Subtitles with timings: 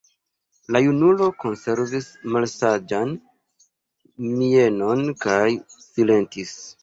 [0.75, 3.13] La junulo konservis malsaĝan
[4.39, 5.45] mienon kaj
[5.85, 6.57] silentis.